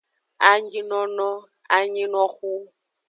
[0.49, 1.31] Anyinono,
[1.77, 2.51] anyinoxu.